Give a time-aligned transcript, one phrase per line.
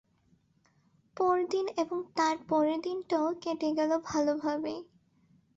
[1.17, 4.79] পরদিন এবং তারপরের দিনটাও কেটে গেল ভালোভাবেই।